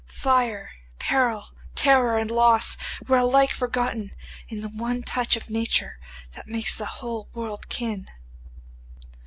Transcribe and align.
Fire, 0.07 0.71
peril, 0.97 1.49
terror, 1.75 2.17
and 2.17 2.31
loss 2.31 2.75
were 3.07 3.17
alike 3.17 3.51
forgotten 3.51 4.13
in 4.49 4.61
the 4.61 4.67
one 4.67 5.03
touch 5.03 5.35
of 5.35 5.47
nature 5.47 5.99
that 6.31 6.47
makes 6.47 6.75
the 6.75 6.87
whole 7.05 7.29
world 7.35 7.69
kin. 7.69 8.07